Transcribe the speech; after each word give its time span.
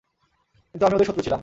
কিন্তু 0.75 0.83
আমি 0.85 0.95
ওদের 0.95 1.07
শত্রু 1.07 1.23
ছিলাম। 1.23 1.39